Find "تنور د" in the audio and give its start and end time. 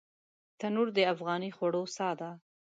0.59-0.99